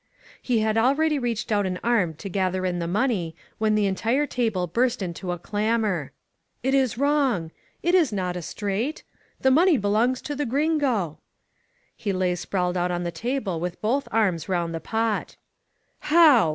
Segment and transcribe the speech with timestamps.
[0.41, 4.25] He had already reached out an arm to gather in the money when the entire
[4.25, 6.11] table burst into a clamor.
[6.63, 7.51] It is wrong!'*
[7.83, 9.03] "It is not a straight!'*
[9.41, 11.19] "The money belongs to the Gringo!"
[11.95, 15.35] He lay sprawled out on the table with both arms round the pot.
[15.99, 16.49] "How?"